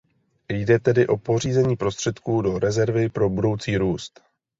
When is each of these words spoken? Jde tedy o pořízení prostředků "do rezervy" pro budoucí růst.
Jde 0.51 0.79
tedy 0.79 1.07
o 1.07 1.17
pořízení 1.17 1.75
prostředků 1.77 2.41
"do 2.41 2.59
rezervy" 2.59 3.09
pro 3.09 3.29
budoucí 3.29 3.77
růst. 3.77 4.21